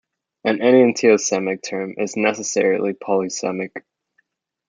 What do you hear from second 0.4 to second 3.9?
An enantiosemic term is necessarily polysemic.